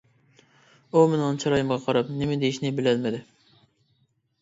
[0.95, 3.25] ئۇ مېنىڭ چىرايىمغا قاراپ نېمە دېيىشىنى بىلەلمىدى.